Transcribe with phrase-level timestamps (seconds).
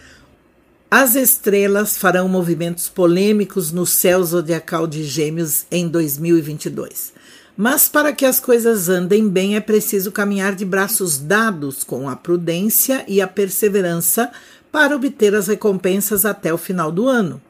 [0.92, 7.12] As estrelas farão movimentos polêmicos no céu zodiacal de Gêmeos em 2022.
[7.58, 12.16] Mas para que as coisas andem bem é preciso caminhar de braços dados com a
[12.16, 14.30] prudência e a perseverança
[14.72, 17.42] para obter as recompensas até o final do ano.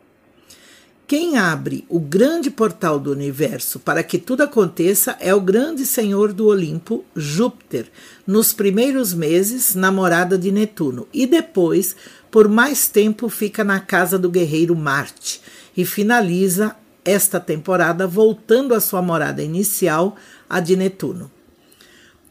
[1.07, 6.33] Quem abre o grande portal do universo para que tudo aconteça é o grande senhor
[6.33, 7.91] do Olimpo, Júpiter,
[8.25, 11.95] nos primeiros meses, namorada de Netuno, e depois,
[12.31, 15.41] por mais tempo, fica na casa do guerreiro Marte
[15.77, 20.15] e finaliza esta temporada voltando à sua morada inicial,
[20.49, 21.29] a de Netuno.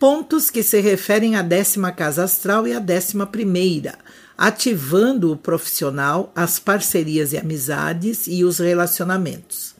[0.00, 3.96] Pontos que se referem à décima casa astral e à décima primeira
[4.36, 9.74] ativando o profissional, as parcerias e amizades e os relacionamentos.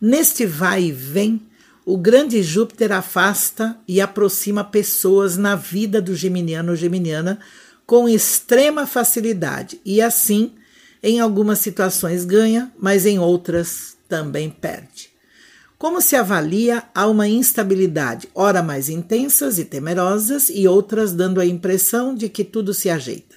[0.00, 1.40] Neste vai e vem,
[1.84, 7.38] o grande Júpiter afasta e aproxima pessoas na vida do geminiano ou geminiana
[7.86, 10.52] com extrema facilidade e assim,
[11.02, 15.10] em algumas situações ganha, mas em outras também perde.
[15.78, 21.44] Como se avalia, há uma instabilidade, ora mais intensas e temerosas, e outras dando a
[21.44, 23.35] impressão de que tudo se ajeita.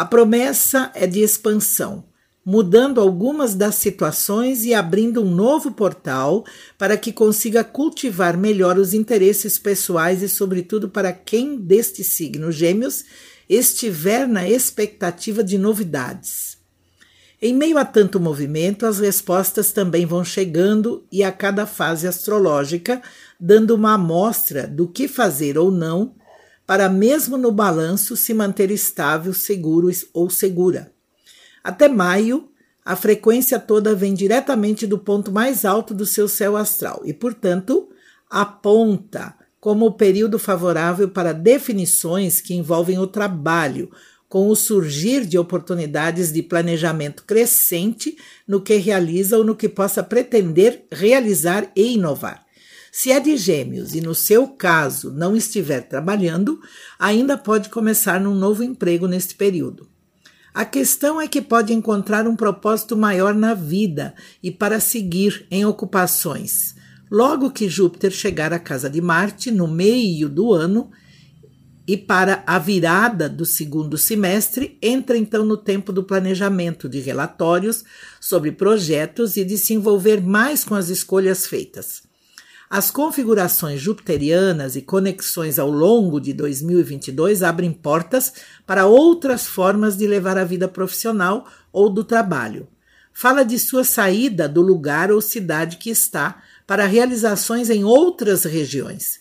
[0.00, 2.04] A promessa é de expansão,
[2.42, 6.42] mudando algumas das situações e abrindo um novo portal
[6.78, 13.04] para que consiga cultivar melhor os interesses pessoais e, sobretudo, para quem deste signo Gêmeos
[13.46, 16.56] estiver na expectativa de novidades.
[17.42, 23.02] Em meio a tanto movimento, as respostas também vão chegando e a cada fase astrológica
[23.38, 26.14] dando uma amostra do que fazer ou não
[26.70, 30.92] para mesmo no balanço se manter estável, seguro ou segura.
[31.64, 32.48] Até maio,
[32.84, 37.88] a frequência toda vem diretamente do ponto mais alto do seu céu astral e, portanto,
[38.30, 43.90] aponta como o período favorável para definições que envolvem o trabalho,
[44.28, 50.04] com o surgir de oportunidades de planejamento crescente no que realiza ou no que possa
[50.04, 52.46] pretender realizar e inovar.
[52.92, 56.60] Se é de gêmeos e no seu caso não estiver trabalhando,
[56.98, 59.88] ainda pode começar num novo emprego neste período.
[60.52, 65.64] A questão é que pode encontrar um propósito maior na vida e para seguir em
[65.64, 66.74] ocupações.
[67.08, 70.90] Logo que Júpiter chegar à casa de Marte no meio do ano
[71.86, 77.84] e para a virada do segundo semestre, entra então no tempo do planejamento de relatórios
[78.20, 82.09] sobre projetos e de se envolver mais com as escolhas feitas.
[82.72, 88.32] As configurações jupiterianas e conexões ao longo de 2022 abrem portas
[88.64, 92.68] para outras formas de levar a vida profissional ou do trabalho.
[93.12, 99.18] Fala de sua saída do lugar ou cidade que está para realizações em outras regiões.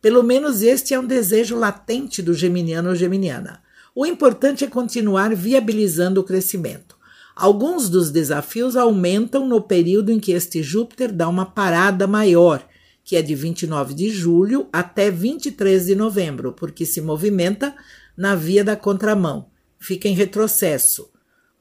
[0.00, 3.64] Pelo menos este é um desejo latente do geminiano ou geminiana.
[3.96, 6.96] O importante é continuar viabilizando o crescimento.
[7.34, 12.64] Alguns dos desafios aumentam no período em que este Júpiter dá uma parada maior
[13.04, 17.74] que é de 29 de julho até 23 de novembro, porque se movimenta
[18.16, 19.46] na via da contramão,
[19.78, 21.10] fica em retrocesso,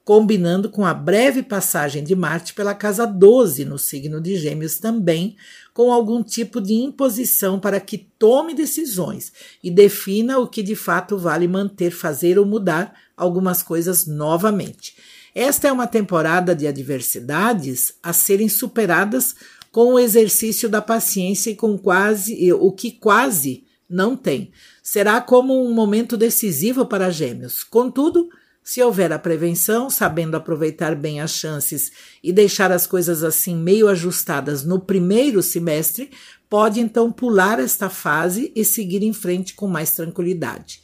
[0.04, 5.36] combinando com a breve passagem de Marte pela casa 12 no signo de Gêmeos também,
[5.74, 9.32] com algum tipo de imposição para que tome decisões
[9.64, 14.96] e defina o que de fato vale manter, fazer ou mudar algumas coisas novamente.
[15.34, 19.36] Esta é uma temporada de adversidades a serem superadas
[19.72, 24.52] com o exercício da paciência e com quase o que quase não tem.
[24.84, 27.64] Será como um momento decisivo para gêmeos.
[27.64, 28.30] Contudo,
[28.64, 31.92] se houver a prevenção, sabendo aproveitar bem as chances
[32.24, 36.12] e deixar as coisas assim meio ajustadas no primeiro semestre,
[36.50, 40.82] pode então pular esta fase e seguir em frente com mais tranquilidade.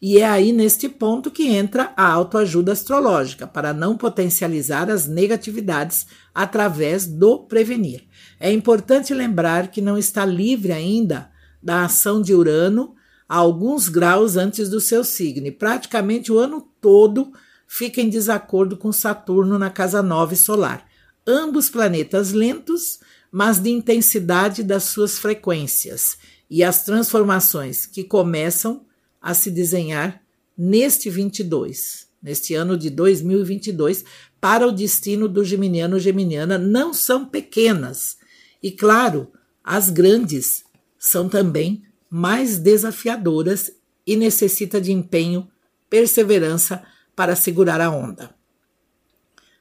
[0.00, 6.06] E é aí neste ponto que entra a autoajuda astrológica, para não potencializar as negatividades
[6.32, 8.04] através do prevenir.
[8.38, 11.30] É importante lembrar que não está livre ainda
[11.60, 12.94] da ação de Urano
[13.28, 17.32] a alguns graus antes do seu signo, e praticamente o ano todo
[17.66, 20.86] fica em desacordo com Saturno na casa 9 solar.
[21.26, 23.00] Ambos planetas lentos,
[23.30, 26.16] mas de intensidade das suas frequências,
[26.48, 28.86] e as transformações que começam
[29.20, 30.22] a se desenhar
[30.56, 34.04] neste 22, neste ano de 2022,
[34.40, 38.18] para o destino do geminiano geminiana não são pequenas
[38.62, 39.30] e claro,
[39.62, 40.64] as grandes
[40.98, 43.70] são também mais desafiadoras
[44.06, 45.48] e necessita de empenho,
[45.88, 46.82] perseverança
[47.14, 48.34] para segurar a onda.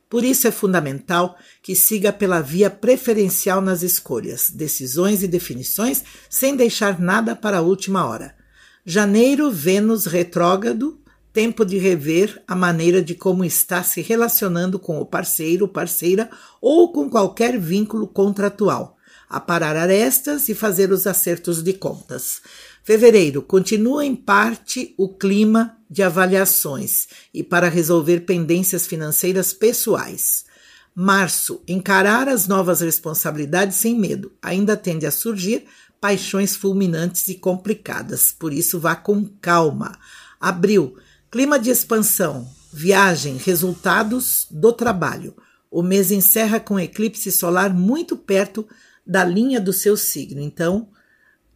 [0.10, 6.56] Por isso é fundamental que siga pela via preferencial nas escolhas, decisões e definições, sem
[6.56, 8.37] deixar nada para a última hora.
[8.90, 10.98] Janeiro, Vênus retrógrado,
[11.34, 16.30] tempo de rever a maneira de como está se relacionando com o parceiro, parceira
[16.62, 18.96] ou com qualquer vínculo contratual.
[19.30, 22.40] Aparar arestas e fazer os acertos de contas.
[22.82, 30.46] Fevereiro continua em parte o clima de avaliações e para resolver pendências financeiras pessoais.
[31.00, 34.32] Março, encarar as novas responsabilidades sem medo.
[34.42, 35.66] Ainda tende a surgir
[36.00, 39.98] paixões fulminantes e complicadas, por isso vá com calma.
[40.40, 40.98] Abril,
[41.32, 45.36] clima de expansão, viagem, resultados do trabalho.
[45.70, 48.68] O mês encerra com eclipse solar muito perto
[49.06, 50.90] da linha do seu signo, então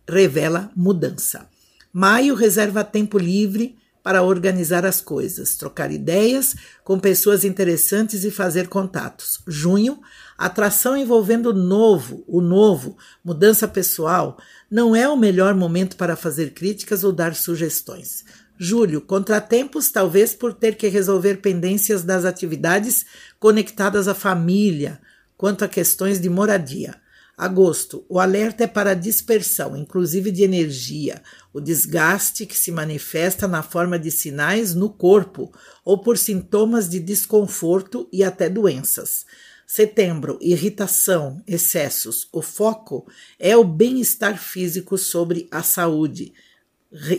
[0.07, 1.47] revela mudança.
[1.94, 8.68] Maio reserva tempo livre para organizar as coisas, trocar ideias com pessoas interessantes e fazer
[8.68, 9.39] contatos.
[9.48, 10.00] Junho,
[10.38, 14.38] atração envolvendo o novo, o novo, mudança pessoal,
[14.69, 18.24] não é o melhor momento para fazer críticas ou dar sugestões.
[18.57, 23.06] Julho, contratempos, talvez por ter que resolver pendências das atividades
[23.39, 25.00] conectadas à família,
[25.36, 26.95] quanto a questões de moradia.
[27.38, 31.22] Agosto, o alerta é para dispersão, inclusive de energia,
[31.54, 35.51] o desgaste que se manifesta na forma de sinais no corpo
[35.83, 39.25] ou por sintomas de desconforto e até doenças.
[39.66, 42.28] Setembro, irritação, excessos.
[42.31, 43.07] O foco
[43.39, 46.33] é o bem-estar físico sobre a saúde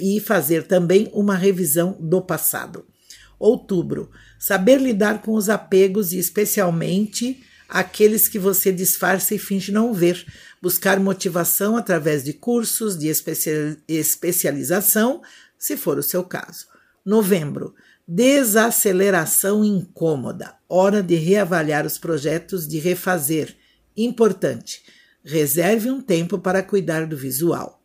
[0.00, 2.85] e fazer também uma revisão do passado.
[3.38, 9.94] Outubro, saber lidar com os apegos e especialmente aqueles que você disfarça e finge não
[9.94, 10.26] ver,
[10.60, 13.08] buscar motivação através de cursos de
[13.88, 15.22] especialização,
[15.58, 16.66] se for o seu caso.
[17.02, 17.74] Novembro,
[18.06, 23.56] desaceleração incômoda, hora de reavaliar os projetos, de refazer.
[23.96, 24.82] Importante,
[25.25, 27.82] reserve um tempo para cuidar do visual.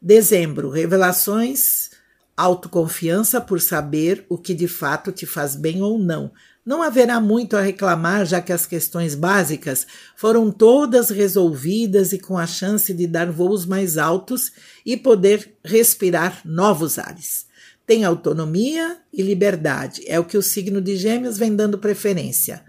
[0.00, 1.90] Dezembro, revelações,
[2.36, 6.32] autoconfiança por saber o que de fato te faz bem ou não,
[6.64, 9.86] não haverá muito a reclamar, já que as questões básicas
[10.16, 14.52] foram todas resolvidas e com a chance de dar voos mais altos
[14.86, 17.46] e poder respirar novos ares.
[17.84, 22.64] Tem autonomia e liberdade, é o que o signo de Gêmeos vem dando preferência.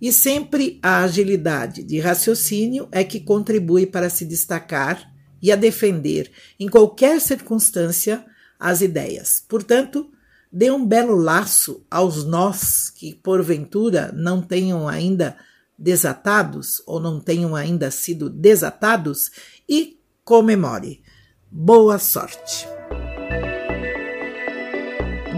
[0.00, 6.30] E sempre a agilidade de raciocínio é que contribui para se destacar e a defender,
[6.58, 8.24] em qualquer circunstância,
[8.58, 9.44] as ideias.
[9.48, 10.10] Portanto,
[10.52, 15.36] dê um belo laço aos nós que porventura não tenham ainda
[15.78, 19.30] desatados ou não tenham ainda sido desatados
[19.68, 21.02] e comemore.
[21.50, 22.66] Boa sorte.